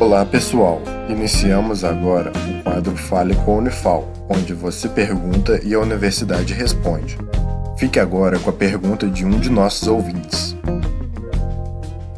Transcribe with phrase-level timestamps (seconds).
[0.00, 5.80] Olá pessoal, iniciamos agora o quadro Fale com a Unifal, onde você pergunta e a
[5.80, 7.16] universidade responde.
[7.78, 10.56] Fique agora com a pergunta de um de nossos ouvintes.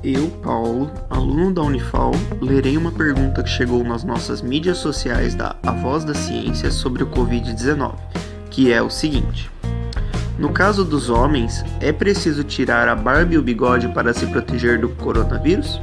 [0.02, 5.56] Eu, Paulo, aluno da Unifal, lerei uma pergunta que chegou nas nossas mídias sociais da
[5.62, 7.94] A Voz da Ciência sobre o Covid-19,
[8.50, 9.50] que é o seguinte:
[10.38, 14.78] No caso dos homens, é preciso tirar a barba e o bigode para se proteger
[14.78, 15.80] do coronavírus?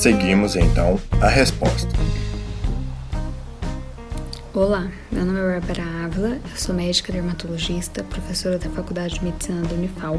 [0.00, 1.90] Seguimos então a resposta.
[4.54, 9.60] Olá, meu nome é Bárbara Ávila, eu sou médica dermatologista, professora da Faculdade de Medicina
[9.60, 10.18] da Unifal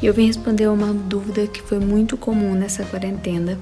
[0.00, 3.58] e eu vim responder uma dúvida que foi muito comum nessa quarentena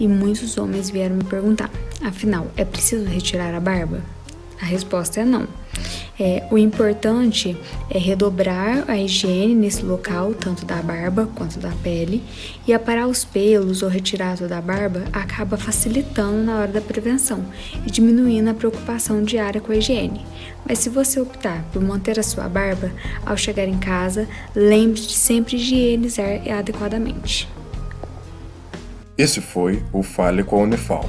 [0.00, 1.70] e muitos homens vieram me perguntar:
[2.02, 4.00] afinal, é preciso retirar a barba?
[4.62, 5.46] A resposta é não.
[6.20, 7.56] É, o importante
[7.90, 12.22] é redobrar a higiene nesse local, tanto da barba quanto da pele,
[12.66, 17.44] e aparar os pelos ou retirar toda a barba acaba facilitando na hora da prevenção
[17.86, 20.24] e diminuindo a preocupação diária com a higiene.
[20.68, 22.92] Mas se você optar por manter a sua barba,
[23.24, 27.48] ao chegar em casa, lembre de sempre higienizar adequadamente.
[29.16, 31.08] Esse foi o Fale com a Unifal.